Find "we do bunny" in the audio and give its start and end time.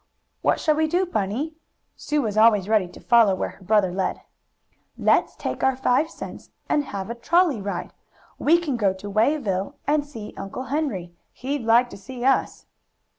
0.73-1.53